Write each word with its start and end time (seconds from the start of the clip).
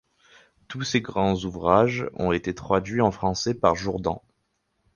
Tous 0.67 0.81
ses 0.81 0.99
grands 1.01 1.35
ouvrages 1.43 2.07
ont 2.15 2.31
été 2.31 2.55
traduits 2.55 3.01
en 3.01 3.11
français 3.11 3.53
par 3.53 3.75
Jourdan. 3.75 4.23